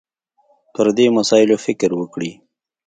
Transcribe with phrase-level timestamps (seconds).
[0.73, 2.31] پر دې مسایلو فکر وکړي